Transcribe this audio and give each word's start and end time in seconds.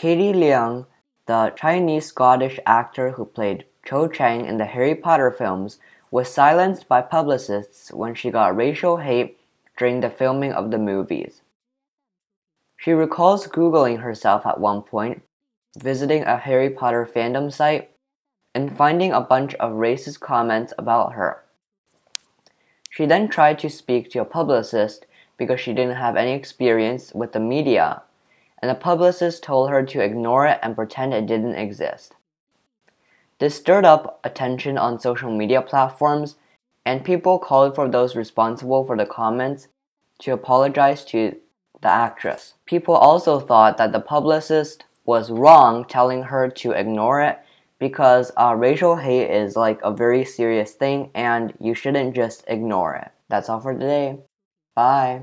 Katie 0.00 0.32
Leung, 0.32 0.86
the 1.26 1.52
Chinese 1.56 2.06
Scottish 2.06 2.58
actor 2.64 3.10
who 3.10 3.26
played 3.26 3.66
Cho 3.84 4.08
Chang 4.08 4.46
in 4.46 4.56
the 4.56 4.64
Harry 4.64 4.94
Potter 4.94 5.30
films, 5.30 5.78
was 6.10 6.32
silenced 6.32 6.88
by 6.88 7.02
publicists 7.02 7.92
when 7.92 8.14
she 8.14 8.30
got 8.30 8.56
racial 8.56 8.96
hate 8.96 9.38
during 9.76 10.00
the 10.00 10.08
filming 10.08 10.54
of 10.54 10.70
the 10.70 10.78
movies. 10.78 11.42
She 12.78 12.92
recalls 12.92 13.46
Googling 13.46 14.00
herself 14.00 14.46
at 14.46 14.58
one 14.58 14.80
point, 14.80 15.20
visiting 15.78 16.22
a 16.22 16.38
Harry 16.38 16.70
Potter 16.70 17.04
fandom 17.04 17.52
site, 17.52 17.90
and 18.54 18.74
finding 18.74 19.12
a 19.12 19.20
bunch 19.20 19.52
of 19.56 19.72
racist 19.72 20.18
comments 20.20 20.72
about 20.78 21.12
her. 21.12 21.44
She 22.88 23.04
then 23.04 23.28
tried 23.28 23.58
to 23.58 23.68
speak 23.68 24.10
to 24.12 24.22
a 24.22 24.24
publicist 24.24 25.04
because 25.36 25.60
she 25.60 25.74
didn't 25.74 25.96
have 25.96 26.16
any 26.16 26.32
experience 26.32 27.12
with 27.12 27.32
the 27.32 27.40
media, 27.40 28.00
and 28.60 28.70
the 28.70 28.74
publicist 28.74 29.42
told 29.42 29.70
her 29.70 29.82
to 29.82 30.00
ignore 30.00 30.46
it 30.46 30.58
and 30.62 30.76
pretend 30.76 31.14
it 31.14 31.26
didn't 31.26 31.54
exist. 31.54 32.14
This 33.38 33.54
stirred 33.54 33.86
up 33.86 34.20
attention 34.22 34.76
on 34.76 35.00
social 35.00 35.30
media 35.34 35.62
platforms, 35.62 36.36
and 36.84 37.04
people 37.04 37.38
called 37.38 37.74
for 37.74 37.88
those 37.88 38.14
responsible 38.14 38.84
for 38.84 38.96
the 38.96 39.06
comments 39.06 39.68
to 40.20 40.32
apologize 40.32 41.04
to 41.06 41.36
the 41.80 41.88
actress. 41.88 42.54
People 42.66 42.94
also 42.94 43.40
thought 43.40 43.78
that 43.78 43.92
the 43.92 44.00
publicist 44.00 44.84
was 45.06 45.30
wrong 45.30 45.84
telling 45.84 46.24
her 46.24 46.48
to 46.50 46.72
ignore 46.72 47.22
it 47.22 47.38
because 47.78 48.30
uh, 48.36 48.54
racial 48.54 48.96
hate 48.96 49.30
is 49.30 49.56
like 49.56 49.80
a 49.82 49.90
very 49.90 50.24
serious 50.24 50.72
thing 50.72 51.10
and 51.14 51.54
you 51.58 51.74
shouldn't 51.74 52.14
just 52.14 52.44
ignore 52.46 52.94
it. 52.94 53.10
That's 53.28 53.48
all 53.48 53.60
for 53.60 53.72
today. 53.72 54.18
Bye. 54.74 55.22